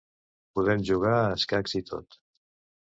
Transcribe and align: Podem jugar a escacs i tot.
Podem 0.59 0.81
jugar 0.91 1.13
a 1.19 1.29
escacs 1.37 1.79
i 1.83 1.85
tot. 1.95 2.23